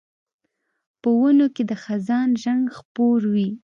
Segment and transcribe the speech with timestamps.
[1.01, 3.49] په ونو کې د خزان رنګ خپور وي